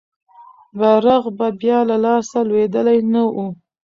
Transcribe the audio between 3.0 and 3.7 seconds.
نه وو.